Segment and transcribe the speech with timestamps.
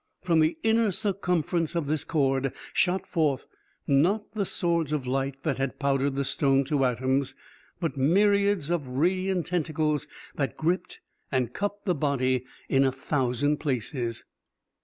[0.23, 3.45] From the inner circumference of this cord shot forth,
[3.85, 7.35] not the swords of light that had powdered the stone to atoms,
[7.79, 11.01] but myriads of radiant tentacles that gripped
[11.31, 14.25] and cupped the body in a thousand places.